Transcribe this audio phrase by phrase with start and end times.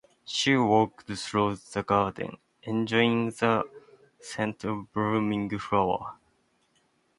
[0.25, 3.63] She walked through the garden, enjoying the
[4.19, 6.15] scent of blooming flowers.